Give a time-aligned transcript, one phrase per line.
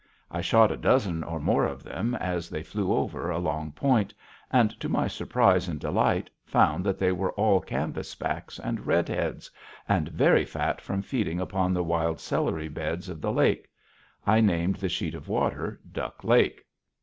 [0.31, 4.15] I shot a dozen or more of them as they flew over a long point,
[4.51, 9.51] and to my surprise and delight found that they were all canvasbacks and redheads,
[9.87, 13.69] and very fat from feeding upon the wild celery beds of the lake.
[14.25, 16.65] I named the sheet of water Duck Lake.